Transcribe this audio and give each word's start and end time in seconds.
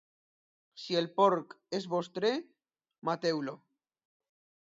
Si 0.83 0.95
el 1.01 1.09
porc 1.19 1.53
és 1.79 1.85
vostre, 1.91 2.31
mateu-lo. 3.11 3.55